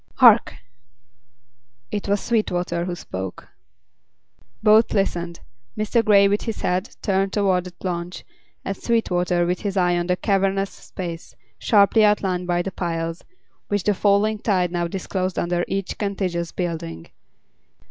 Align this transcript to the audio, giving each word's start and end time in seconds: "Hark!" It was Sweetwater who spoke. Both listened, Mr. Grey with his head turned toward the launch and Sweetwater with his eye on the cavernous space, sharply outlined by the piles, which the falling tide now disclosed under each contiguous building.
"Hark!" 0.15 0.55
It 1.91 2.07
was 2.07 2.19
Sweetwater 2.21 2.85
who 2.85 2.95
spoke. 2.95 3.49
Both 4.63 4.95
listened, 4.95 5.41
Mr. 5.77 6.03
Grey 6.03 6.27
with 6.27 6.41
his 6.41 6.61
head 6.61 6.95
turned 7.03 7.33
toward 7.33 7.65
the 7.65 7.73
launch 7.83 8.23
and 8.65 8.75
Sweetwater 8.75 9.45
with 9.45 9.61
his 9.61 9.77
eye 9.77 9.95
on 9.99 10.07
the 10.07 10.15
cavernous 10.17 10.71
space, 10.71 11.35
sharply 11.59 12.03
outlined 12.03 12.47
by 12.47 12.63
the 12.63 12.71
piles, 12.71 13.23
which 13.67 13.83
the 13.83 13.93
falling 13.93 14.39
tide 14.39 14.71
now 14.71 14.87
disclosed 14.87 15.37
under 15.37 15.63
each 15.67 15.99
contiguous 15.99 16.51
building. 16.51 17.05